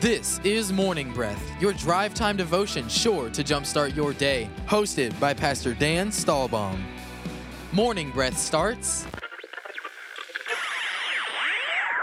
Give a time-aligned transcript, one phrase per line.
[0.00, 4.48] This is Morning Breath, your drive time devotion sure to jumpstart your day.
[4.66, 6.78] Hosted by Pastor Dan Stahlbaum.
[7.72, 9.08] Morning Breath starts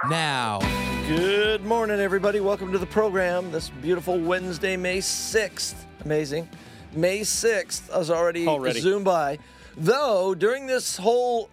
[0.09, 0.59] now.
[1.07, 2.41] Good morning, everybody.
[2.41, 5.75] Welcome to the program this beautiful Wednesday, May 6th.
[6.03, 6.49] Amazing.
[6.91, 8.81] May 6th has already, Already.
[8.81, 9.39] zoomed by.
[9.77, 11.49] Though, during this whole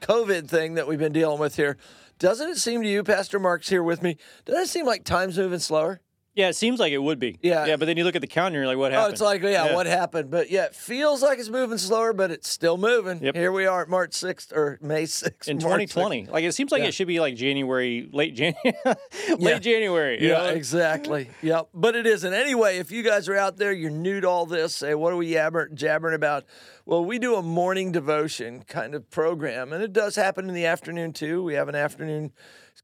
[0.00, 1.76] COVID thing that we've been dealing with here,
[2.22, 5.36] doesn't it seem to you, Pastor Mark's here with me, doesn't it seem like time's
[5.36, 6.00] moving slower?
[6.34, 7.38] Yeah, it seems like it would be.
[7.42, 7.66] Yeah.
[7.66, 9.08] Yeah, but then you look at the calendar and you're like, what happened?
[9.08, 9.74] Oh, it's like, yeah, Yeah.
[9.74, 10.30] what happened?
[10.30, 13.22] But yeah, it feels like it's moving slower, but it's still moving.
[13.22, 13.34] Yep.
[13.36, 15.46] Here we are at March 6th or May 6th.
[15.48, 16.28] in March 2020.
[16.28, 16.88] Like it seems like Yeah.
[16.88, 18.96] it should be like January, late Jan, late
[19.40, 19.58] Yeah.
[19.58, 20.22] January.
[20.22, 20.48] you Yeah, know?
[20.54, 21.28] exactly.
[21.42, 21.68] Yep.
[21.74, 22.32] But it isn't.
[22.32, 25.16] Anyway, if you guys are out there, you're new to all this, say, what are
[25.16, 25.32] we
[25.74, 26.46] jabbering about?
[26.84, 30.66] Well, we do a morning devotion kind of program, and it does happen in the
[30.66, 31.40] afternoon too.
[31.40, 32.32] We have an afternoon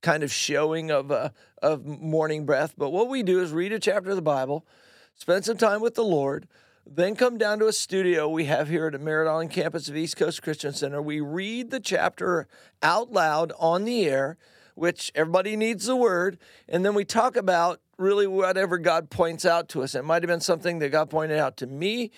[0.02, 1.30] kind of showing of uh,
[1.60, 2.74] of morning breath.
[2.78, 4.64] But what we do is read a chapter of the Bible,
[5.16, 6.46] spend some time with the Lord,
[6.86, 9.96] then come down to a studio we have here at the Merritt Island campus of
[9.96, 11.02] East Coast Christian Center.
[11.02, 12.46] We read the chapter
[12.80, 14.38] out loud on the air,
[14.76, 19.68] which everybody needs the word, and then we talk about really whatever God points out
[19.70, 19.96] to us.
[19.96, 22.12] It might have been something that God pointed out to me.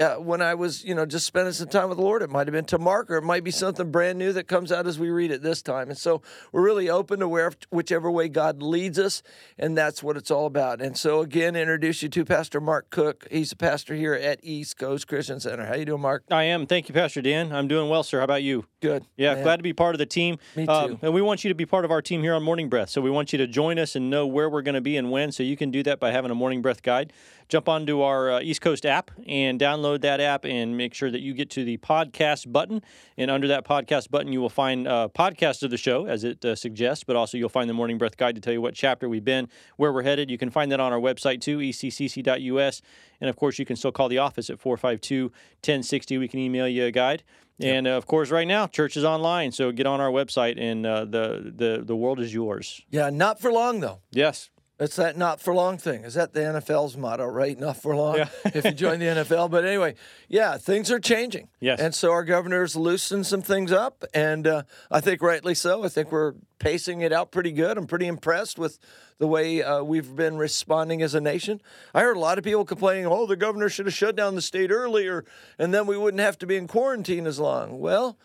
[0.00, 2.48] Uh, when I was, you know, just spending some time with the Lord, it might
[2.48, 4.98] have been to Mark, or it might be something brand new that comes out as
[4.98, 5.88] we read it this time.
[5.88, 9.22] And so we're really open to where, whichever way God leads us,
[9.56, 10.82] and that's what it's all about.
[10.82, 13.28] And so again, introduce you to Pastor Mark Cook.
[13.30, 15.64] He's a pastor here at East Coast Christian Center.
[15.64, 16.24] How you doing, Mark?
[16.28, 16.66] I am.
[16.66, 17.52] Thank you, Pastor Dan.
[17.52, 18.18] I'm doing well, sir.
[18.18, 18.64] How about you?
[18.80, 19.04] Good.
[19.16, 19.44] Yeah, Man.
[19.44, 20.38] glad to be part of the team.
[20.56, 20.98] Me Um, too.
[21.02, 22.88] and we want you to be part of our team here on Morning Breath.
[22.90, 25.12] So we want you to join us and know where we're going to be and
[25.12, 25.30] when.
[25.30, 27.12] So you can do that by having a Morning Breath guide.
[27.48, 31.20] Jump onto our uh, East Coast app and download that app and make sure that
[31.20, 32.82] you get to the podcast button.
[33.16, 36.44] And under that podcast button, you will find uh, podcast of the show as it
[36.44, 39.08] uh, suggests, but also you'll find the Morning Breath guide to tell you what chapter
[39.08, 40.30] we've been, where we're headed.
[40.30, 42.82] You can find that on our website too, eccc.us.
[43.20, 46.18] And of course, you can still call the office at 452 1060.
[46.18, 47.22] We can email you a guide.
[47.60, 50.84] And uh, of course, right now, church is online, so get on our website, and
[50.84, 52.82] uh, the the the world is yours.
[52.90, 54.00] Yeah, not for long though.
[54.10, 56.02] Yes, It's that not for long thing.
[56.02, 57.56] Is that the NFL's motto, right?
[57.56, 58.16] Not for long.
[58.16, 58.28] Yeah.
[58.46, 59.48] if you join the NFL.
[59.48, 59.94] But anyway,
[60.28, 61.48] yeah, things are changing.
[61.60, 61.78] Yes.
[61.78, 65.84] And so our governor's loosened some things up, and uh, I think rightly so.
[65.84, 67.78] I think we're pacing it out pretty good.
[67.78, 68.80] I'm pretty impressed with
[69.18, 71.60] the way uh, we've been responding as a nation.
[71.94, 74.42] I heard a lot of people complaining, oh, the governor should have shut down the
[74.42, 75.24] state earlier,
[75.56, 77.78] and then we wouldn't have to be in quarantine as long.
[77.78, 78.18] Well,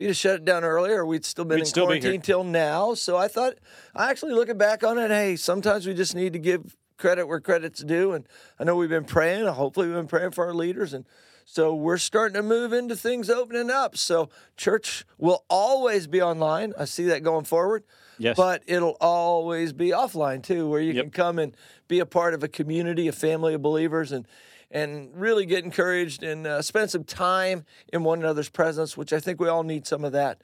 [0.00, 2.22] if you'd have shut it down earlier, we'd still been We'd in still be quarantine
[2.22, 2.94] till now.
[2.94, 3.56] So I thought,
[3.94, 7.38] I actually looking back on it, hey, sometimes we just need to give credit where
[7.38, 8.12] credit's due.
[8.12, 8.26] And
[8.58, 9.44] I know we've been praying.
[9.46, 10.94] Hopefully, we've been praying for our leaders.
[10.94, 11.04] And
[11.44, 13.94] so we're starting to move into things opening up.
[13.94, 16.72] So church will always be online.
[16.78, 17.84] I see that going forward.
[18.16, 18.38] Yes.
[18.38, 21.04] But it'll always be offline too, where you Yep.
[21.04, 21.54] can come and
[21.88, 24.26] be a part of a community, a family of believers, and
[24.70, 29.20] and really get encouraged and uh, spend some time in one another's presence, which I
[29.20, 30.42] think we all need some of that.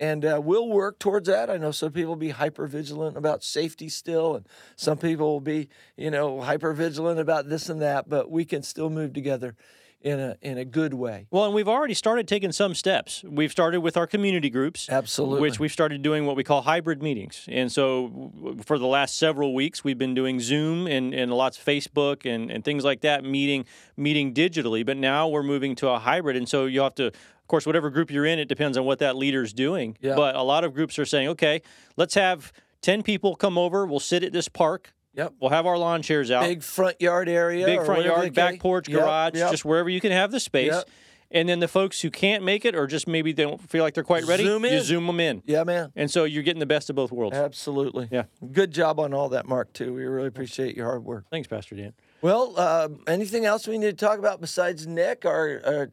[0.00, 1.50] And uh, we'll work towards that.
[1.50, 4.46] I know some people will be hyper vigilant about safety still, and
[4.76, 8.08] some people will be, you know, hyper vigilant about this and that.
[8.08, 9.56] But we can still move together
[10.00, 11.26] in a in a good way.
[11.30, 13.24] Well, and we've already started taking some steps.
[13.24, 15.40] We've started with our community groups, Absolutely.
[15.40, 17.44] which we've started doing what we call hybrid meetings.
[17.48, 18.32] And so,
[18.64, 22.50] for the last several weeks, we've been doing Zoom and, and lots of Facebook and,
[22.50, 23.64] and things like that, meeting
[23.96, 24.86] meeting digitally.
[24.86, 27.06] But now we're moving to a hybrid, and so you have to.
[27.08, 29.96] Of course, whatever group you're in, it depends on what that leader's doing.
[30.02, 30.14] Yeah.
[30.16, 31.62] But a lot of groups are saying, okay,
[31.96, 33.86] let's have 10 people come over.
[33.86, 34.92] We'll sit at this park.
[35.14, 35.34] Yep.
[35.40, 36.44] We'll have our lawn chairs out.
[36.44, 37.66] Big front yard area.
[37.66, 39.50] big front yard, back porch, Yep, garage, yep.
[39.50, 40.72] just wherever you can have the space.
[40.72, 40.88] Yep.
[41.30, 43.92] And then the folks who can't make it, or just maybe they don't feel like
[43.92, 45.42] they're quite ready, Zoom you zoom them in.
[45.44, 45.92] yeah, man.
[45.94, 47.36] And so you're getting the best of both worlds.
[47.36, 48.08] Absolutely.
[48.10, 48.24] Yeah.
[48.50, 49.74] Good job on all that, Mark.
[49.74, 49.92] Too.
[49.92, 51.26] We really appreciate your hard work.
[51.30, 51.92] Thanks, Pastor Dan.
[52.22, 55.26] Well, uh, anything else we need to talk about besides Nick?
[55.26, 55.90] Our, our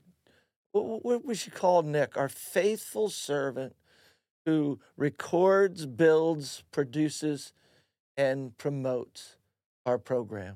[0.72, 3.76] what, what we should call Nick, our faithful servant
[4.46, 7.52] who records, builds, produces,
[8.18, 9.36] and promotes
[9.86, 10.56] our program.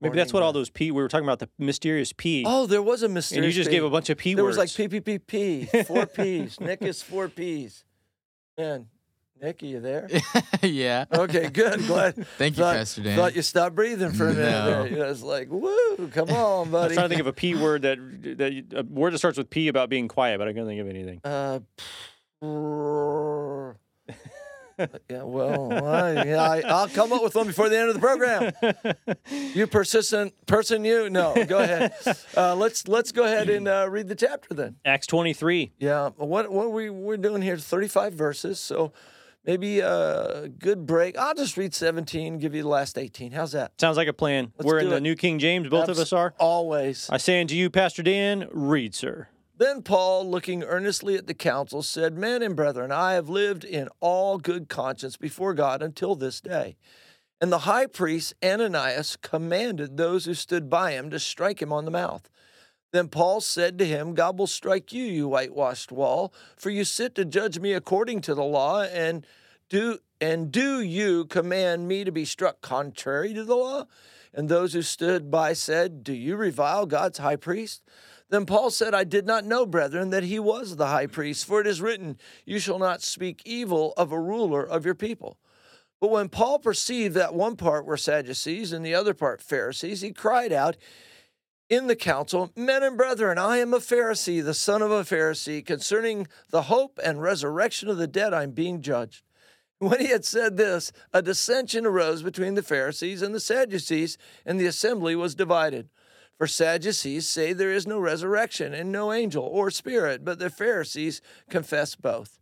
[0.00, 0.90] Maybe that's what all those P.
[0.90, 2.44] We were talking about the mysterious P.
[2.46, 3.36] Oh, there was a mysterious.
[3.38, 3.76] and you just P.
[3.76, 4.58] gave a bunch of P There words.
[4.58, 6.60] was like PPPP, four P's.
[6.60, 7.84] Nick is four P's.
[8.58, 8.86] Man,
[9.40, 10.08] Nick, are you there?
[10.62, 11.06] yeah.
[11.10, 11.86] Okay, good.
[11.86, 12.26] Glad.
[12.38, 13.16] Thank you, thought, Pastor Dan.
[13.16, 14.50] Thought you stopped breathing for a minute.
[14.50, 14.66] No.
[14.82, 14.86] there.
[14.88, 16.36] You know, it's like, woo, come on, buddy.
[16.36, 16.94] I was buddy.
[16.94, 17.98] trying to think of a P word that
[18.38, 20.80] that you- a word that starts with P about being quiet, but I couldn't think
[20.82, 21.20] of anything.
[21.24, 21.60] Uh,
[25.08, 28.00] yeah, well, I, yeah, I, I'll come up with one before the end of the
[28.00, 28.52] program.
[29.54, 31.44] You persistent person, you no.
[31.46, 31.94] Go ahead.
[32.36, 34.76] Uh, let's let's go ahead and uh, read the chapter then.
[34.84, 35.72] Acts 23.
[35.78, 37.56] Yeah, what what we we're doing here?
[37.56, 38.58] Thirty five verses.
[38.58, 38.92] So
[39.44, 41.16] maybe a good break.
[41.18, 43.32] I'll just read 17, give you the last 18.
[43.32, 43.72] How's that?
[43.80, 44.52] Sounds like a plan.
[44.58, 45.00] Let's We're in do the.
[45.00, 46.34] New King James, both of us are.
[46.38, 47.08] Always.
[47.10, 49.28] I say unto you, Pastor Dan, read, sir.
[49.56, 53.88] Then Paul, looking earnestly at the council, said, Men and brethren, I have lived in
[54.00, 56.76] all good conscience before God until this day.
[57.40, 61.84] And the high priest Ananias commanded those who stood by him to strike him on
[61.84, 62.28] the mouth.
[62.90, 67.14] Then Paul said to him, God will strike you, you whitewashed wall, for you sit
[67.16, 69.26] to judge me according to the law, and
[69.68, 73.86] do and do you command me to be struck contrary to the law?
[74.32, 77.82] And those who stood by said, Do you revile God's high priest?
[78.34, 81.60] Then Paul said, I did not know, brethren, that he was the high priest, for
[81.60, 85.38] it is written, You shall not speak evil of a ruler of your people.
[86.00, 90.10] But when Paul perceived that one part were Sadducees and the other part Pharisees, he
[90.10, 90.76] cried out
[91.70, 95.64] in the council, Men and brethren, I am a Pharisee, the son of a Pharisee.
[95.64, 99.22] Concerning the hope and resurrection of the dead, I'm being judged.
[99.78, 104.58] When he had said this, a dissension arose between the Pharisees and the Sadducees, and
[104.58, 105.88] the assembly was divided.
[106.38, 111.20] For Sadducees say there is no resurrection and no angel or spirit, but the Pharisees
[111.48, 112.38] confess both.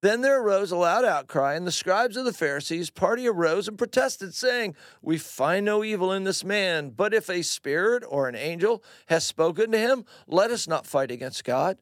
[0.00, 3.76] Then there arose a loud outcry, and the scribes of the Pharisees' party arose and
[3.76, 8.36] protested, saying, We find no evil in this man, but if a spirit or an
[8.36, 11.78] angel has spoken to him, let us not fight against God.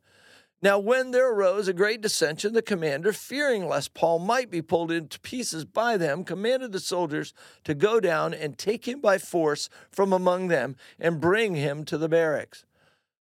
[0.67, 4.91] Now, when there arose a great dissension, the commander, fearing lest Paul might be pulled
[4.91, 7.33] into pieces by them, commanded the soldiers
[7.63, 11.97] to go down and take him by force from among them and bring him to
[11.97, 12.65] the barracks.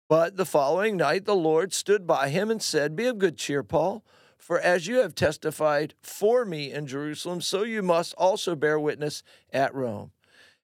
[0.08, 3.62] But the following night the Lord stood by him and said, Be of good cheer,
[3.62, 4.05] Paul,
[4.37, 9.23] for as you have testified for me in Jerusalem, so you must also bear witness
[9.52, 10.11] at Rome.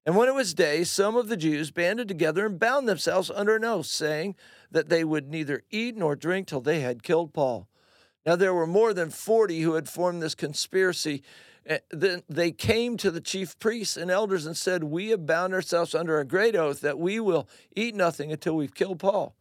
[0.06, 3.56] And when it was day, some of the Jews banded together and bound themselves under
[3.56, 4.36] an oath, saying
[4.70, 7.68] that they would neither eat nor drink till they had killed Paul.
[8.26, 11.22] Now there were more than forty who had formed this conspiracy.
[11.66, 15.54] Eh, Then they came to the chief priests and elders and said, We have bound
[15.54, 19.34] ourselves under a great oath that we will eat nothing until we've killed Paul.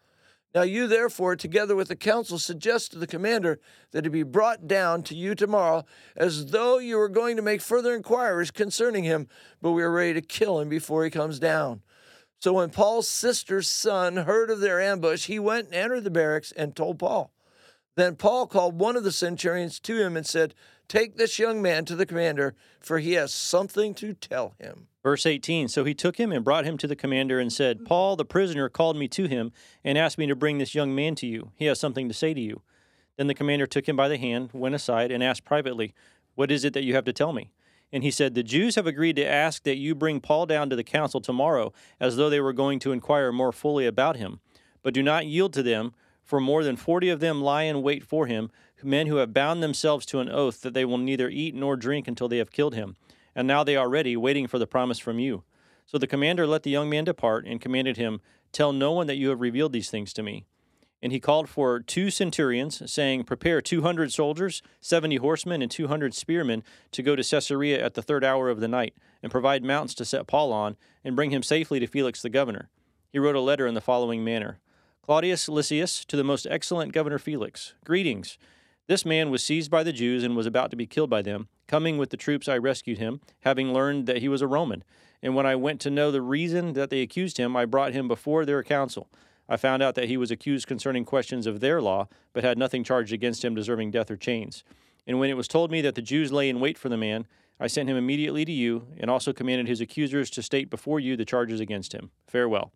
[0.53, 3.59] Now you therefore, together with the council, suggest to the commander
[3.91, 5.83] that he be brought down to you tomorrow,
[6.15, 9.27] as though you were going to make further inquiries concerning him,
[9.61, 11.81] but we are ready to kill him before he comes down.
[12.39, 16.51] So when Paul's sister's son heard of their ambush, he went and entered the barracks
[16.51, 17.33] and told Paul.
[17.95, 20.53] Then Paul called one of the centurions to him and said,
[20.87, 24.87] Take this young man to the commander, for he has something to tell him.
[25.03, 28.15] Verse 18 So he took him and brought him to the commander and said, Paul,
[28.15, 29.51] the prisoner, called me to him
[29.83, 31.51] and asked me to bring this young man to you.
[31.55, 32.61] He has something to say to you.
[33.17, 35.93] Then the commander took him by the hand, went aside, and asked privately,
[36.35, 37.51] What is it that you have to tell me?
[37.91, 40.75] And he said, The Jews have agreed to ask that you bring Paul down to
[40.75, 44.39] the council tomorrow, as though they were going to inquire more fully about him.
[44.81, 48.03] But do not yield to them, for more than forty of them lie in wait
[48.03, 48.49] for him,
[48.81, 52.07] men who have bound themselves to an oath that they will neither eat nor drink
[52.07, 52.95] until they have killed him.
[53.35, 55.43] And now they are ready, waiting for the promise from you.
[55.85, 58.21] So the commander let the young man depart, and commanded him,
[58.51, 60.45] Tell no one that you have revealed these things to me.
[61.01, 65.87] And he called for two centurions, saying, Prepare two hundred soldiers, seventy horsemen, and two
[65.87, 69.65] hundred spearmen to go to Caesarea at the third hour of the night, and provide
[69.65, 72.69] mounts to set Paul on, and bring him safely to Felix the governor.
[73.11, 74.59] He wrote a letter in the following manner
[75.01, 78.37] Claudius Lysias to the most excellent governor Felix, Greetings.
[78.87, 81.47] This man was seized by the Jews and was about to be killed by them.
[81.67, 84.83] Coming with the troops, I rescued him, having learned that he was a Roman.
[85.21, 88.09] And when I went to know the reason that they accused him, I brought him
[88.09, 89.07] before their council.
[89.47, 92.83] I found out that he was accused concerning questions of their law, but had nothing
[92.83, 94.65] charged against him deserving death or chains.
[95.07, 97.25] And when it was told me that the Jews lay in wait for the man,
[97.59, 101.15] I sent him immediately to you, and also commanded his accusers to state before you
[101.15, 102.11] the charges against him.
[102.27, 102.73] Farewell.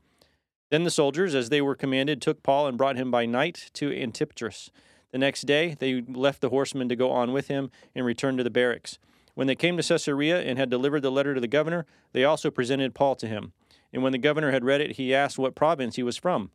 [0.69, 3.89] Then the soldiers, as they were commanded, took Paul and brought him by night to
[3.89, 4.69] Antipatris.
[5.11, 8.43] The next day they left the horsemen to go on with him and returned to
[8.43, 8.99] the barracks.
[9.35, 12.49] When they came to Caesarea and had delivered the letter to the governor, they also
[12.49, 13.53] presented Paul to him.
[13.93, 16.51] And when the governor had read it, he asked what province he was from.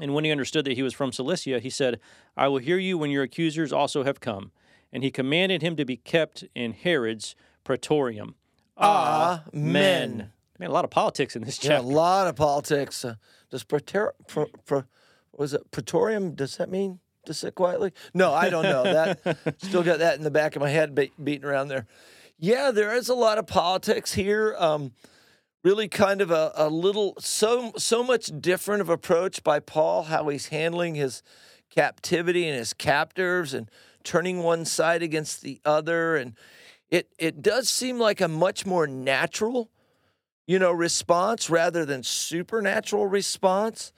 [0.00, 2.00] And when he understood that he was from Cilicia, he said,
[2.36, 4.52] I will hear you when your accusers also have come.
[4.92, 8.36] And he commanded him to be kept in Herod's praetorium.
[8.78, 10.30] Amen.
[10.58, 13.04] Man, a lot of politics in this Yeah, a lot of politics.
[13.04, 13.16] Uh,
[13.50, 14.84] does praetor, pro, pro,
[15.32, 16.34] was it praetorium?
[16.34, 17.92] Does that mean to sit quietly?
[18.14, 18.82] No, I don't know.
[18.82, 21.86] That still got that in the back of my head, be, beating around there.
[22.38, 24.54] Yeah, there is a lot of politics here.
[24.58, 24.92] Um,
[25.64, 30.28] really, kind of a, a little so so much different of approach by Paul, how
[30.28, 31.22] he's handling his
[31.70, 33.70] captivity and his captors, and
[34.04, 36.34] turning one side against the other, and
[36.90, 39.70] it it does seem like a much more natural
[40.46, 43.92] you know, response rather than supernatural response.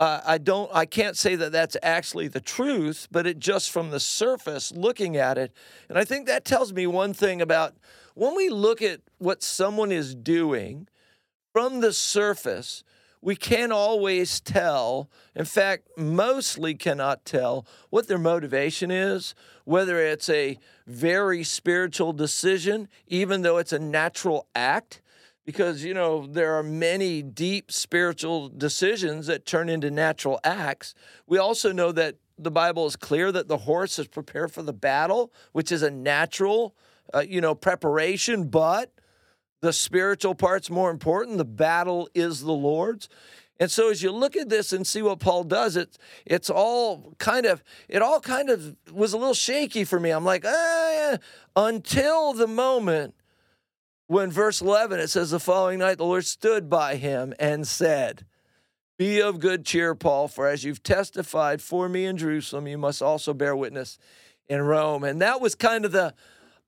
[0.00, 0.70] Uh, I don't.
[0.72, 5.18] I can't say that that's actually the truth, but it just from the surface looking
[5.18, 5.52] at it,
[5.90, 7.74] and I think that tells me one thing about
[8.14, 10.88] when we look at what someone is doing
[11.52, 12.82] from the surface.
[13.22, 15.10] We can't always tell.
[15.36, 22.88] In fact, mostly cannot tell what their motivation is, whether it's a very spiritual decision,
[23.06, 25.02] even though it's a natural act
[25.50, 30.94] because you know there are many deep spiritual decisions that turn into natural acts.
[31.26, 34.72] We also know that the bible is clear that the horse is prepared for the
[34.72, 36.74] battle which is a natural
[37.12, 38.94] uh, you know preparation but
[39.60, 41.38] the spiritual part's more important.
[41.38, 43.08] The battle is the lord's.
[43.58, 47.14] And so as you look at this and see what paul does it, it's all
[47.18, 50.10] kind of it all kind of was a little shaky for me.
[50.10, 51.18] I'm like ah,
[51.56, 53.14] until the moment
[54.10, 58.26] when verse 11 it says the following night the lord stood by him and said
[58.98, 63.00] be of good cheer paul for as you've testified for me in jerusalem you must
[63.00, 63.98] also bear witness
[64.48, 66.12] in rome and that was kind of the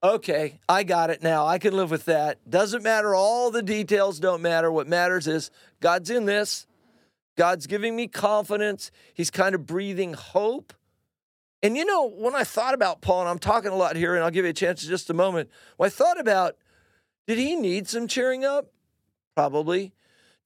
[0.04, 1.44] okay i got it now.
[1.44, 2.38] I can live with that.
[2.48, 3.12] Doesn't matter.
[3.14, 4.70] All the details don't matter.
[4.70, 6.68] What matters is god's in this.
[7.36, 8.92] God's giving me confidence.
[9.14, 10.72] He's kind of breathing hope.
[11.60, 14.22] And you know when i thought about paul and i'm talking a lot here and
[14.22, 16.56] i'll give you a chance in just a moment when i thought about
[17.26, 18.72] did he need some cheering up?
[19.34, 19.92] Probably.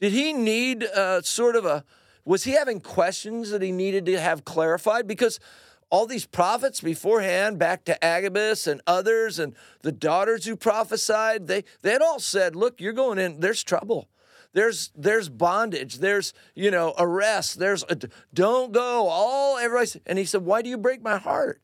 [0.00, 1.84] Did he need uh, sort of a,
[2.24, 5.06] was he having questions that he needed to have clarified?
[5.06, 5.40] Because
[5.90, 11.64] all these prophets beforehand, back to Agabus and others, and the daughters who prophesied, they,
[11.82, 14.08] they had all said, look, you're going in, there's trouble.
[14.52, 15.98] There's there's bondage.
[15.98, 17.58] There's you know arrest.
[17.58, 17.98] There's a,
[18.32, 19.06] don't go.
[19.06, 20.00] All everybody.
[20.06, 21.60] And he said, "Why do you break my heart?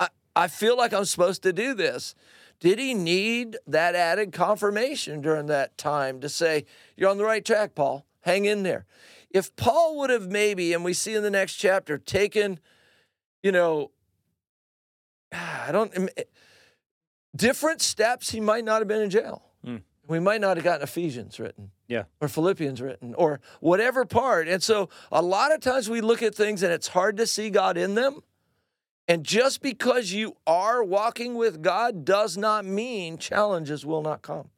[0.00, 2.14] I I feel like I'm supposed to do this."
[2.62, 6.64] Did he need that added confirmation during that time to say,
[6.96, 8.06] You're on the right track, Paul?
[8.20, 8.86] Hang in there.
[9.30, 12.60] If Paul would have maybe, and we see in the next chapter, taken,
[13.42, 13.90] you know,
[15.32, 16.08] I don't,
[17.34, 19.42] different steps, he might not have been in jail.
[19.66, 19.82] Mm.
[20.06, 21.72] We might not have gotten Ephesians written.
[21.88, 22.04] Yeah.
[22.20, 24.46] Or Philippians written or whatever part.
[24.46, 27.50] And so a lot of times we look at things and it's hard to see
[27.50, 28.20] God in them.
[29.08, 34.50] And just because you are walking with God does not mean challenges will not come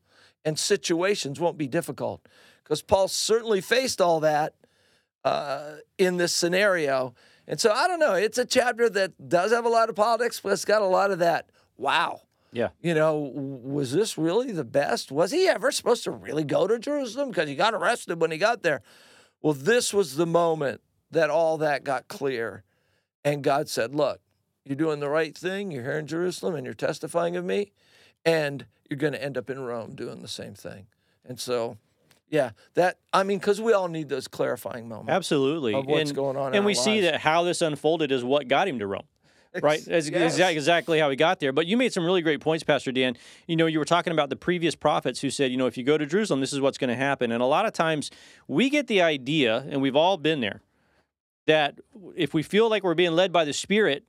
[0.45, 2.27] and situations won't be difficult.
[2.63, 4.55] Because Paul certainly faced all that
[5.25, 7.15] uh, in this scenario.
[7.47, 8.15] And so I don't know.
[8.15, 11.11] It's a chapter that does have a lot of politics, but it's got a lot
[11.11, 11.51] of that.
[11.77, 12.21] Wow.
[12.53, 12.69] Yeah.
[12.81, 15.11] You know, was this really the best?
[15.11, 17.31] Was he ever supposed to really go to Jerusalem?
[17.31, 18.83] Because he got arrested when he got there.
[19.43, 22.63] Well, this was the moment that all that got clear.
[23.25, 24.21] And God said, Look,
[24.65, 25.71] you're doing the right thing.
[25.71, 27.73] You're here in Jerusalem and you're testifying of me.
[28.25, 30.87] And you're going to end up in Rome doing the same thing.
[31.25, 31.77] And so,
[32.29, 35.11] yeah, that, I mean, because we all need those clarifying moments.
[35.11, 35.75] Absolutely.
[35.75, 36.55] Of what's and, going on.
[36.55, 36.85] And we lives.
[36.85, 39.05] see that how this unfolded is what got him to Rome
[39.63, 39.85] right?
[39.85, 40.39] That's yes.
[40.39, 41.53] exactly how he got there.
[41.53, 43.17] But you made some really great points, Pastor Dan.
[43.47, 45.85] You know, you were talking about the previous prophets who said, you know, if you
[45.85, 47.31] go to Jerusalem, this is what's going to happen.
[47.31, 48.11] And a lot of times
[48.49, 50.63] we get the idea, and we've all been there,
[51.47, 51.79] that
[52.17, 54.05] if we feel like we're being led by the Spirit,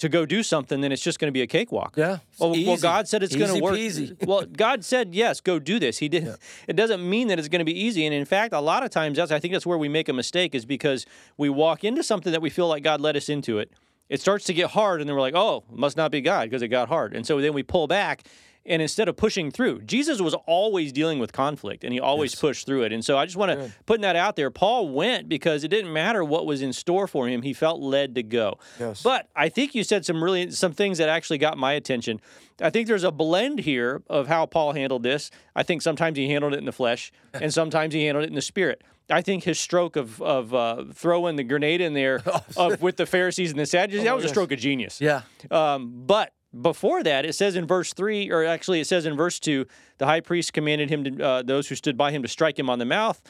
[0.00, 1.94] to go do something, then it's just going to be a cakewalk.
[1.96, 2.18] Yeah.
[2.38, 3.74] Well, well, God said it's going to work.
[3.74, 4.16] Peasy.
[4.26, 5.98] well, God said yes, go do this.
[5.98, 6.24] He did.
[6.24, 6.36] Yeah.
[6.66, 8.06] It doesn't mean that it's going to be easy.
[8.06, 10.12] And in fact, a lot of times, that's I think that's where we make a
[10.12, 11.04] mistake is because
[11.36, 13.70] we walk into something that we feel like God led us into it.
[14.08, 16.62] It starts to get hard, and then we're like, oh, must not be God because
[16.62, 17.14] it got hard.
[17.14, 18.24] And so then we pull back
[18.66, 22.40] and instead of pushing through, Jesus was always dealing with conflict and he always yes.
[22.40, 22.92] pushed through it.
[22.92, 24.50] And so I just want to put that out there.
[24.50, 27.42] Paul went because it didn't matter what was in store for him.
[27.42, 28.58] He felt led to go.
[28.78, 29.02] Yes.
[29.02, 32.20] But I think you said some really some things that actually got my attention.
[32.60, 35.30] I think there's a blend here of how Paul handled this.
[35.56, 38.34] I think sometimes he handled it in the flesh and sometimes he handled it in
[38.34, 38.82] the spirit.
[39.08, 42.22] I think his stroke of of uh, throwing the grenade in there
[42.56, 44.30] of, with the Pharisees and the Sadducees, oh, that was yes.
[44.30, 45.00] a stroke of genius.
[45.00, 45.22] Yeah.
[45.50, 49.38] Um, but before that, it says in verse 3, or actually it says in verse
[49.38, 49.66] 2,
[49.98, 52.68] the high priest commanded him to, uh, those who stood by him to strike him
[52.68, 53.20] on the mouth.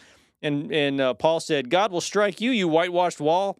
[0.43, 3.59] And, and uh, Paul said, God will strike you, you whitewashed wall.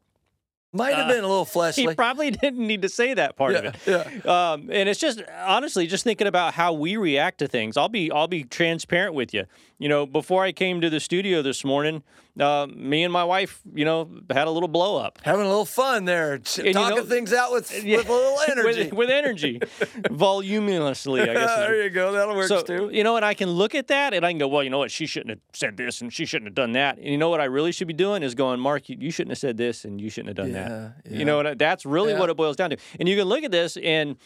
[0.73, 1.87] Might have uh, been a little fleshly.
[1.87, 4.23] He probably didn't need to say that part yeah, of it.
[4.25, 4.53] Yeah.
[4.53, 7.77] Um, and it's just honestly just thinking about how we react to things.
[7.77, 9.47] I'll be I'll be transparent with you.
[9.81, 12.03] You know, before I came to the studio this morning,
[12.39, 15.19] uh, me and my wife, you know, had a little blow up.
[15.23, 18.13] Having a little fun there, and talking you know, things out with, yeah, with a
[18.13, 18.83] little energy.
[18.85, 19.61] with, with energy,
[20.11, 21.57] voluminously, I guess.
[21.57, 22.13] there you go.
[22.13, 22.91] That'll work so, too.
[22.93, 24.79] You know, and I can look at that and I can go, well, you know
[24.79, 24.91] what?
[24.91, 26.99] She shouldn't have said this and she shouldn't have done that.
[26.99, 29.31] And you know what I really should be doing is going, Mark, you, you shouldn't
[29.31, 30.95] have said this and you shouldn't have done yeah, that.
[31.11, 31.19] Yeah.
[31.19, 31.59] You know what?
[31.59, 32.77] That's really what it boils down to.
[32.99, 34.17] And you can look at this and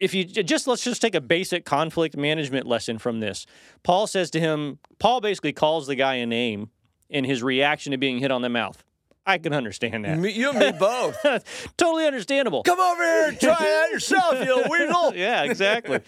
[0.00, 3.46] if you just let's just take a basic conflict management lesson from this.
[3.82, 6.70] Paul says to him, Paul basically calls the guy a name
[7.08, 8.82] in his reaction to being hit on the mouth.
[9.26, 10.18] I can understand that.
[10.18, 11.16] Me, you and me both.
[11.76, 12.62] totally understandable.
[12.62, 15.14] Come over here and try it out yourself, you weasel.
[15.14, 16.00] yeah, exactly.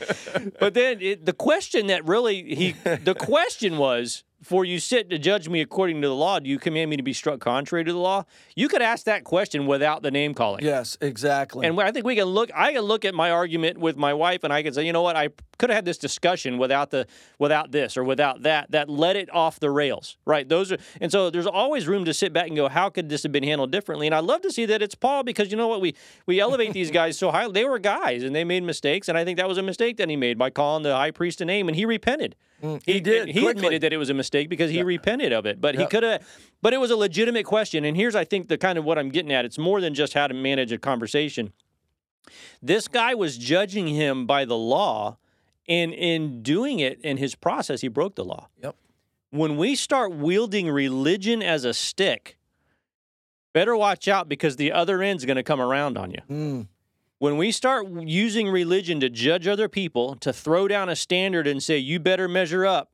[0.58, 5.18] but then it, the question that really he the question was for you sit to
[5.18, 7.92] judge me according to the law, do you command me to be struck contrary to
[7.92, 8.24] the law?
[8.56, 10.64] You could ask that question without the name calling.
[10.64, 11.66] Yes, exactly.
[11.66, 12.50] And I think we can look.
[12.54, 15.02] I can look at my argument with my wife, and I can say, you know
[15.02, 17.06] what, I could have had this discussion without the
[17.38, 18.72] without this or without that.
[18.72, 20.48] That led it off the rails, right?
[20.48, 23.22] Those are, and so there's always room to sit back and go, how could this
[23.22, 24.08] have been handled differently?
[24.08, 25.94] And I love to see that it's Paul because you know what, we
[26.26, 27.48] we elevate these guys so high.
[27.48, 30.08] They were guys, and they made mistakes, and I think that was a mistake that
[30.08, 32.34] he made by calling the high priest a name, and he repented.
[32.84, 33.28] He did.
[33.28, 33.50] He quickly.
[33.50, 35.60] admitted that it was a mistake because he repented of it.
[35.60, 36.26] But he could have.
[36.60, 37.84] But it was a legitimate question.
[37.84, 39.44] And here's, I think, the kind of what I'm getting at.
[39.44, 41.52] It's more than just how to manage a conversation.
[42.62, 45.18] This guy was judging him by the law,
[45.68, 48.48] and in doing it in his process, he broke the law.
[48.62, 48.76] Yep.
[49.30, 52.36] When we start wielding religion as a stick,
[53.52, 56.66] better watch out because the other end's going to come around on you Mm.
[57.22, 61.62] When we start using religion to judge other people, to throw down a standard and
[61.62, 62.90] say, you better measure up,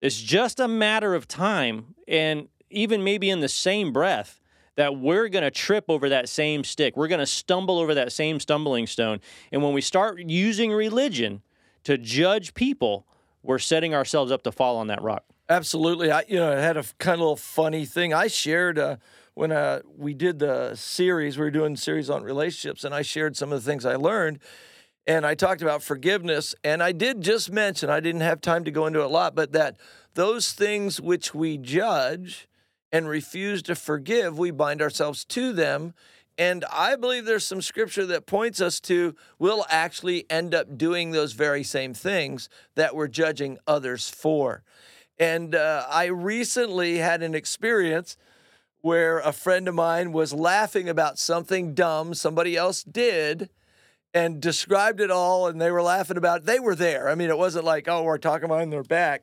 [0.00, 1.94] it's just a matter of time.
[2.08, 4.40] And even maybe in the same breath,
[4.74, 6.96] that we're going to trip over that same stick.
[6.96, 9.20] We're going to stumble over that same stumbling stone.
[9.52, 11.40] And when we start using religion
[11.84, 13.06] to judge people,
[13.44, 15.22] we're setting ourselves up to fall on that rock.
[15.48, 16.10] Absolutely.
[16.10, 18.12] I you know, I had a kind of little funny thing.
[18.12, 18.96] I shared uh,
[19.34, 23.36] when uh, we did the series, we were doing series on relationships, and I shared
[23.36, 24.38] some of the things I learned.
[25.06, 28.70] And I talked about forgiveness, and I did just mention, I didn't have time to
[28.70, 29.76] go into a lot, but that
[30.14, 32.46] those things which we judge
[32.92, 35.94] and refuse to forgive, we bind ourselves to them.
[36.38, 41.10] And I believe there's some scripture that points us to we'll actually end up doing
[41.10, 44.62] those very same things that we're judging others for.
[45.18, 48.16] And uh, I recently had an experience
[48.82, 53.48] where a friend of mine was laughing about something dumb somebody else did
[54.12, 56.46] and described it all, and they were laughing about it.
[56.46, 57.08] They were there.
[57.08, 59.22] I mean, it wasn't like, oh, we're talking behind their back.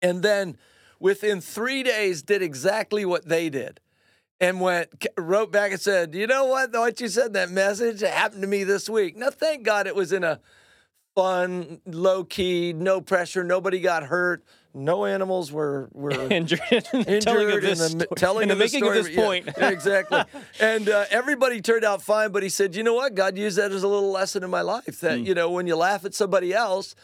[0.00, 0.56] And then
[0.98, 3.80] within three days, did exactly what they did
[4.40, 6.72] and went wrote back and said, "You know what?
[6.72, 9.94] What you said in that message happened to me this week." Now, thank God it
[9.94, 10.40] was in a
[11.14, 13.44] fun, low key, no pressure.
[13.44, 14.42] Nobody got hurt.
[14.74, 16.60] No animals were were Injured,
[17.20, 18.98] telling of this in the sto- telling in the making story.
[18.98, 19.48] of this Yeah, point.
[19.58, 20.22] yeah, exactly.
[20.60, 23.14] and uh, everybody turned out fine, but he said, "You know what?
[23.14, 25.00] God used that as a little lesson in my life.
[25.00, 25.24] That Hmm.
[25.26, 26.94] you know, when you laugh at somebody else."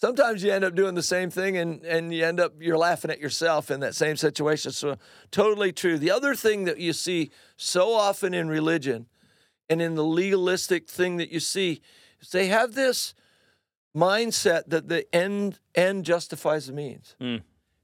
[0.00, 3.10] Sometimes you end up doing the same thing and, and you end up you're laughing
[3.10, 4.70] at yourself in that same situation.
[4.70, 4.94] So
[5.32, 5.98] totally true.
[5.98, 9.06] The other thing that you see so often in religion
[9.68, 11.80] and in the legalistic thing that you see
[12.20, 13.12] is they have this
[13.96, 17.16] mindset that the end end justifies the means.
[17.20, 17.42] Mm.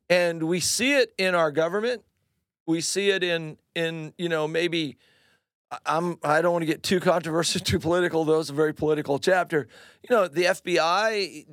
[0.09, 2.03] And we see it in our government.
[2.67, 4.97] We see it in in you know maybe
[5.87, 8.25] I'm I don't want to get too controversial, too political.
[8.25, 9.69] Though it's a very political chapter.
[10.09, 11.47] You know, the FBI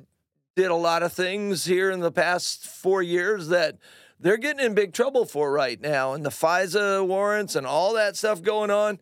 [0.54, 3.78] did a lot of things here in the past four years that
[4.20, 8.16] they're getting in big trouble for right now, and the FISA warrants and all that
[8.16, 8.98] stuff going on.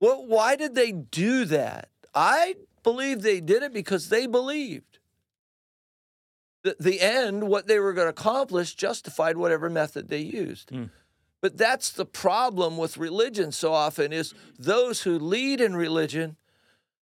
[0.00, 1.88] Well, why did they do that?
[2.14, 2.54] I
[2.92, 4.98] believe they did it because they believed
[6.62, 10.70] the, the end, what they were going to accomplish, justified whatever method they used.
[10.70, 10.90] Mm.
[11.40, 16.36] But that's the problem with religion so often is those who lead in religion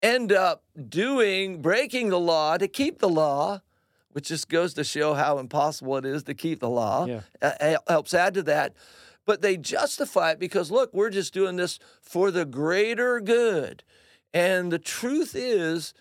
[0.02, 3.62] end up doing breaking the law to keep the law,
[4.12, 7.06] which just goes to show how impossible it is to keep the law.
[7.06, 7.22] Yeah.
[7.42, 8.76] Uh, helps add to that.
[9.26, 13.84] But they justify it because look, we're just doing this for the greater good.
[14.34, 15.94] And the truth is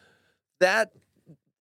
[0.60, 0.92] that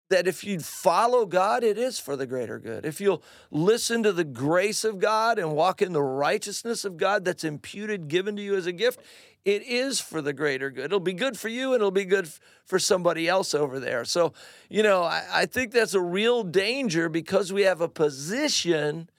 [0.09, 2.83] that if you follow God, it is for the greater good.
[2.83, 7.23] If you'll listen to the grace of God and walk in the righteousness of God
[7.23, 8.99] that's imputed, given to you as a gift,
[9.45, 10.85] it is for the greater good.
[10.85, 12.27] It'll be good for you and it'll be good
[12.65, 14.03] for somebody else over there.
[14.03, 14.33] So,
[14.69, 19.09] you know, I, I think that's a real danger because we have a position,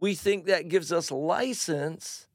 [0.00, 2.26] we think that gives us license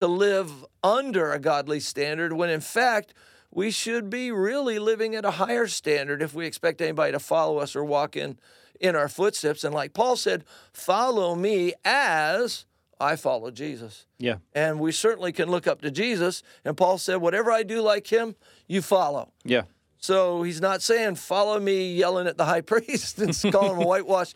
[0.00, 0.50] to live
[0.82, 3.12] under a godly standard when in fact,
[3.50, 7.58] we should be really living at a higher standard if we expect anybody to follow
[7.58, 8.38] us or walk in
[8.80, 9.64] in our footsteps.
[9.64, 12.64] And like Paul said, follow me as
[13.00, 14.06] I follow Jesus.
[14.18, 14.36] Yeah.
[14.54, 16.42] And we certainly can look up to Jesus.
[16.64, 18.36] And Paul said, whatever I do like him,
[18.68, 19.32] you follow.
[19.44, 19.62] Yeah.
[19.98, 23.86] So he's not saying follow me yelling at the high priest and calling him a
[23.86, 24.34] whitewash.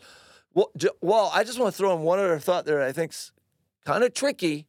[1.01, 2.79] Well, I just want to throw in one other thought there.
[2.79, 3.31] that I think's
[3.85, 4.67] kind of tricky,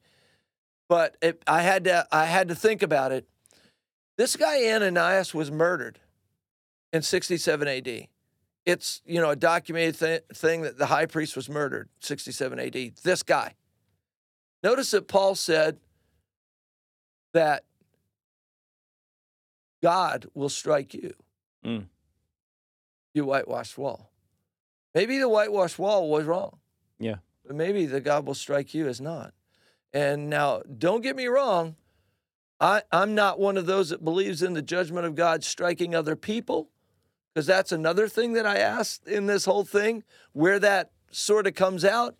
[0.89, 3.27] but it, I had to I had to think about it.
[4.17, 5.99] This guy Ananias was murdered
[6.93, 8.09] in 67 AD.
[8.65, 12.93] It's you know a documented th- thing that the high priest was murdered 67 AD.
[13.03, 13.55] This guy.
[14.63, 15.79] Notice that Paul said
[17.33, 17.65] that
[19.83, 21.13] God will strike you.
[21.65, 21.85] Mm.
[23.15, 24.11] You whitewashed wall.
[24.95, 26.59] Maybe the whitewashed wall was wrong.
[26.99, 27.17] Yeah.
[27.47, 29.35] But maybe the God will strike you is not.
[29.93, 31.77] And now, don't get me wrong.
[32.61, 36.17] I, I'm not one of those that believes in the judgment of God striking other
[36.17, 36.71] people,
[37.33, 41.55] because that's another thing that I asked in this whole thing, where that sort of
[41.55, 42.17] comes out.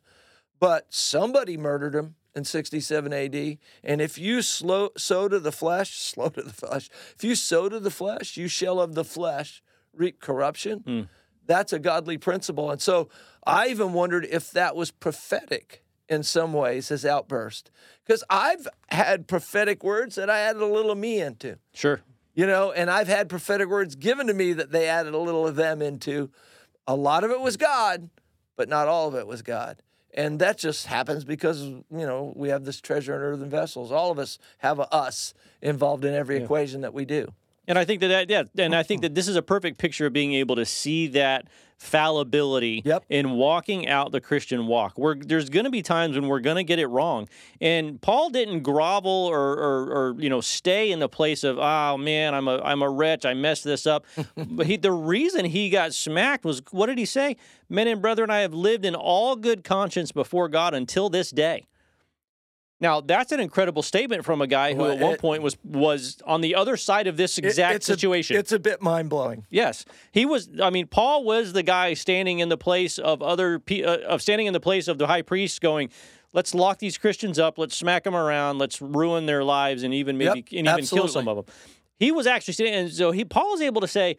[0.59, 3.59] But somebody murdered him in 67 AD.
[3.83, 7.69] And if you slow, sow to the flesh, slow to the flesh, if you sow
[7.69, 9.63] to the flesh, you shall of the flesh
[9.95, 10.81] reap corruption.
[10.87, 11.09] Mm.
[11.47, 12.71] That's a godly principle.
[12.71, 13.09] And so
[13.47, 17.71] I even wondered if that was prophetic in some ways, his outburst.
[18.05, 22.01] Because I've had prophetic words that I added a little of me into, Sure.
[22.35, 25.47] you know, and I've had prophetic words given to me that they added a little
[25.47, 26.31] of them into.
[26.87, 28.11] A lot of it was God,
[28.55, 29.83] but not all of it was God.
[30.15, 33.93] And that just happens because, you know, we have this treasure in earthen vessels.
[33.93, 37.29] All of us have a us involved in every equation that we do.
[37.69, 40.07] And I think that, that yeah, and I think that this is a perfect picture
[40.07, 41.47] of being able to see that
[41.79, 43.05] fallibility Yep.
[43.11, 44.97] in walking out the Christian walk.
[44.97, 47.29] Where there's going to be times when we're going to get it wrong,
[47.61, 51.97] and Paul didn't grovel or, or, or you know stay in the place of oh
[51.99, 54.07] man, I'm a I'm a wretch, I messed this up.
[54.37, 57.37] but he, the reason he got smacked was what did he say?
[57.69, 61.67] Men and brethren, I have lived in all good conscience before God until this day.
[62.81, 65.57] Now that's an incredible statement from a guy who Well, at one it- point was
[65.65, 68.37] was on the other side of this exact it's situation.
[68.37, 69.47] A, it's a bit mind blowing.
[69.49, 70.49] Yes, he was.
[70.63, 73.75] I mean, Paul was the guy standing in the place of other uh,
[74.07, 75.89] of standing in the place of the high priest, going,
[76.35, 77.57] "Let's lock these Christians up.
[77.57, 78.59] Let's smack them around.
[78.59, 81.55] Let's ruin their lives, and even maybe Yep, and even kill some of them."
[81.99, 84.19] He was actually standing, and so he Paul is able to say,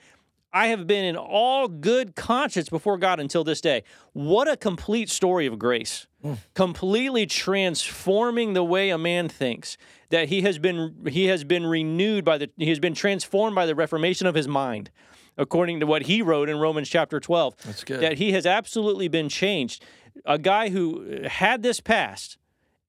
[0.57, 5.09] "I have been in all good conscience before God until this day." What a complete
[5.09, 6.33] story of grace, hmm.
[6.53, 9.77] completely transforming the way a man thinks.
[10.09, 13.65] That he has been he has been renewed by the he has been transformed by
[13.65, 14.89] the reformation of his mind
[15.37, 17.55] according to what he wrote in Romans chapter 12.
[17.57, 18.01] That's good.
[18.01, 19.83] That he has absolutely been changed.
[20.25, 22.37] A guy who had this past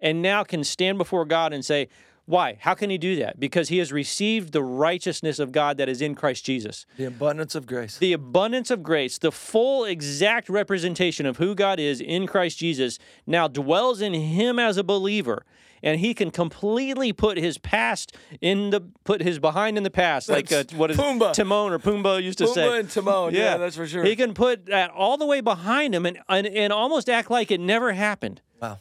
[0.01, 1.89] and now can stand before God and say,
[2.29, 2.59] why?
[2.61, 3.41] How can he do that?
[3.41, 6.85] Because he has received the righteousness of God that is in Christ Jesus.
[6.99, 7.97] The abundance of grace.
[7.97, 12.99] The abundance of grace, the full exact representation of who God is in Christ Jesus,
[13.27, 15.47] now dwells in him as a believer.
[15.83, 20.29] And he can completely put his past in the put his behind in the past,
[20.29, 21.33] like uh, what is Pumbaa.
[21.33, 22.67] Timon or Pumbaa used to say.
[22.67, 23.35] Pumbaa and Timon.
[23.35, 24.05] Yeah, that's for sure.
[24.05, 27.51] He can put that all the way behind him and, and and almost act like
[27.51, 28.43] it never happened.
[28.61, 28.81] Wow.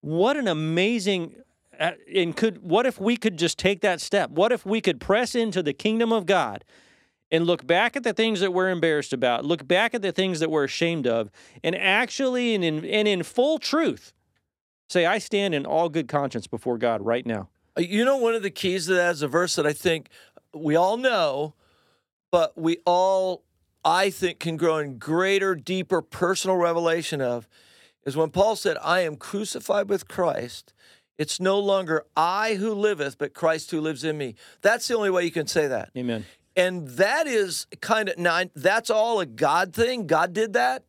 [0.00, 1.36] What an amazing
[1.80, 4.30] and could what if we could just take that step?
[4.30, 6.64] What if we could press into the kingdom of God
[7.30, 10.40] and look back at the things that we're embarrassed about, look back at the things
[10.40, 11.30] that we're ashamed of,
[11.64, 14.12] and actually and in and in full truth
[14.88, 17.48] say, I stand in all good conscience before God right now.
[17.78, 20.08] Uh, You know, one of the keys to that is a verse that I think
[20.52, 21.54] we all know,
[22.32, 23.44] but we all,
[23.84, 27.48] I think, can grow in greater, deeper personal revelation of
[28.04, 30.72] is when Paul said, I am crucified with Christ.
[31.20, 34.36] It's no longer I who liveth, but Christ who lives in me.
[34.62, 35.90] That's the only way you can say that.
[35.94, 36.24] Amen.
[36.56, 40.06] And that is kind of now that's all a God thing.
[40.06, 40.84] God did that.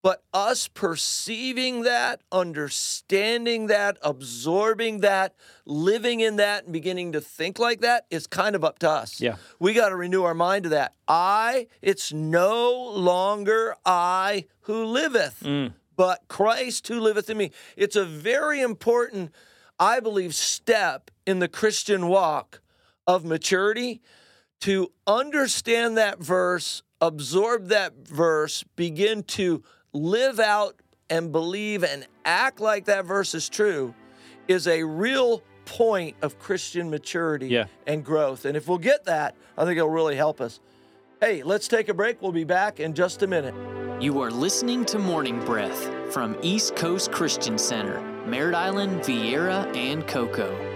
[0.00, 5.34] But us perceiving that, understanding that, absorbing that,
[5.66, 9.20] living in that, and beginning to think like that is kind of up to us.
[9.20, 9.36] Yeah.
[9.58, 10.94] We got to renew our mind to that.
[11.08, 15.72] I, it's no longer I who liveth, mm.
[15.96, 17.50] but Christ who liveth in me.
[17.76, 19.32] It's a very important,
[19.78, 22.60] I believe, step in the Christian walk
[23.06, 24.00] of maturity
[24.60, 29.62] to understand that verse, absorb that verse, begin to
[29.92, 33.94] live out and believe and act like that verse is true
[34.48, 37.66] is a real point of Christian maturity Yeah.
[37.86, 38.44] and growth.
[38.44, 40.60] And if we'll get that, I think it'll really help us.
[41.26, 42.22] Hey, let's take a break.
[42.22, 43.52] We'll be back in just a minute.
[44.00, 50.06] You are listening to Morning Breath from East Coast Christian Center, Merritt Island, Viera, and
[50.06, 50.75] Cocoa.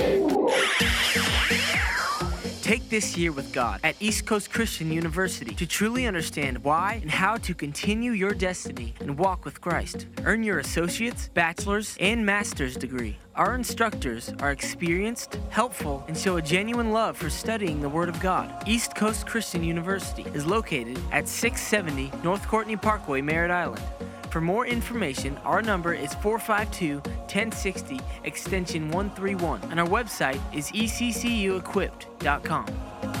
[2.71, 7.11] Take this year with God at East Coast Christian University to truly understand why and
[7.11, 10.07] how to continue your destiny and walk with Christ.
[10.23, 13.17] Earn your associate's, bachelor's, and master's degree.
[13.35, 18.17] Our instructors are experienced, helpful, and show a genuine love for studying the Word of
[18.21, 18.63] God.
[18.65, 23.83] East Coast Christian University is located at 670 North Courtenay Parkway, Merritt Island.
[24.31, 33.20] For more information, our number is 452 1060 extension 131, and our website is eccuequipped.com.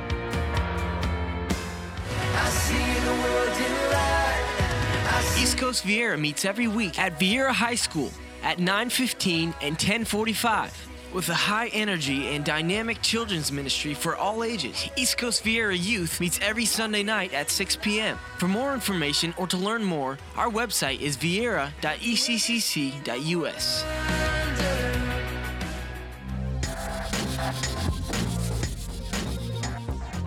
[5.41, 8.11] East Coast Viera meets every week at Viera High School
[8.43, 10.71] at 9:15 and 10:45
[11.11, 14.87] with a high energy and dynamic children's ministry for all ages.
[14.95, 18.19] East Coast Viera Youth meets every Sunday night at 6 p.m.
[18.37, 21.73] For more information or to learn more, our website is viera.eccc.us.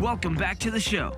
[0.00, 1.12] Welcome back to the show.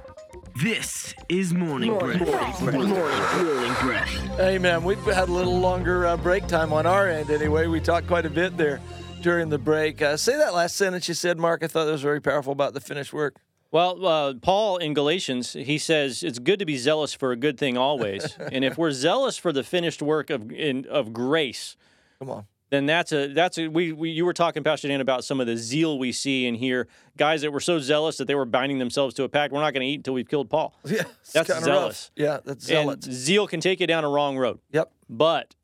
[0.62, 2.62] This is Morning Breath.
[2.62, 4.37] Morning Breath.
[4.38, 7.66] Hey, man, we've had a little longer uh, break time on our end anyway.
[7.66, 8.81] We talked quite a bit there
[9.21, 10.01] during the break.
[10.01, 11.62] Uh, say that last sentence you said, Mark.
[11.62, 13.37] I thought that was very powerful about the finished work.
[13.71, 17.59] Well, uh, Paul in Galatians, he says it's good to be zealous for a good
[17.59, 18.35] thing always.
[18.53, 21.77] and if we're zealous for the finished work of in, of grace,
[22.19, 22.47] Come on.
[22.70, 25.46] Then that's a that's a we, we you were talking Pastor Dan about some of
[25.46, 28.79] the zeal we see and hear guys that were so zealous that they were binding
[28.79, 29.52] themselves to a pact.
[29.52, 30.74] We're not going to eat until we've killed Paul.
[30.87, 31.02] Yeah,
[31.33, 31.66] That's zealous.
[31.66, 32.11] Rough.
[32.16, 33.05] Yeah, that's And zealous.
[33.05, 34.59] zeal can take you down a wrong road.
[34.72, 34.90] Yep.
[35.09, 35.55] But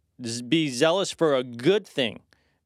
[0.48, 2.20] be zealous for a good thing.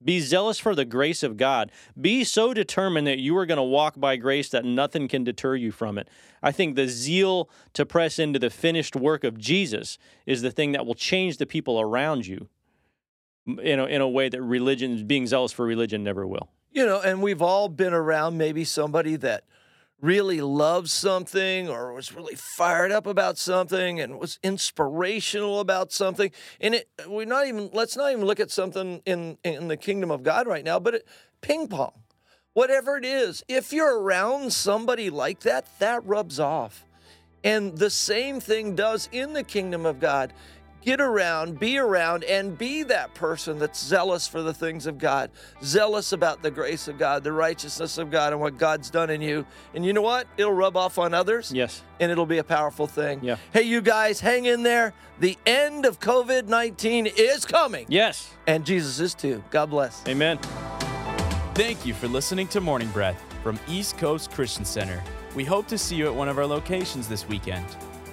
[0.04, 1.72] Be zealous for the grace of God.
[1.98, 5.56] Be so determined that you are going to walk by grace that nothing can deter
[5.56, 6.08] you from it.
[6.42, 9.96] I think the zeal to press into the finished work of Jesus
[10.26, 12.48] is the thing that will change the people around you
[13.46, 16.48] in a, in a way that religion, being zealous for religion, never will.
[16.70, 19.44] You know, and we've all been around maybe somebody that
[20.00, 26.30] really loves something or was really fired up about something and was inspirational about something.
[26.60, 30.10] And it we're not even let's not even look at something in in the kingdom
[30.10, 31.08] of God right now, but it,
[31.40, 31.92] ping pong.
[32.52, 36.86] Whatever it is, if you're around somebody like that, that rubs off.
[37.44, 40.32] And the same thing does in the kingdom of God.
[40.86, 45.32] Get around, be around, and be that person that's zealous for the things of God,
[45.60, 49.20] zealous about the grace of God, the righteousness of God, and what God's done in
[49.20, 49.44] you.
[49.74, 50.28] And you know what?
[50.36, 51.50] It'll rub off on others.
[51.52, 51.82] Yes.
[51.98, 53.18] And it'll be a powerful thing.
[53.24, 53.34] Yeah.
[53.52, 54.94] Hey, you guys, hang in there.
[55.18, 57.86] The end of COVID 19 is coming.
[57.88, 58.30] Yes.
[58.46, 59.42] And Jesus is too.
[59.50, 60.06] God bless.
[60.06, 60.38] Amen.
[61.54, 65.02] Thank you for listening to Morning Breath from East Coast Christian Center.
[65.34, 67.66] We hope to see you at one of our locations this weekend.